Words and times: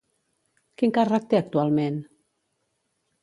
Quin 0.81 0.93
càrrec 0.95 1.27
té 1.33 1.37
actualment? 1.41 1.99